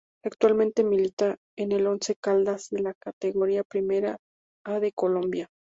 [0.25, 4.17] Actualmente milita en el Once Caldas de la Categoría Primera
[4.65, 5.47] A de Colombia.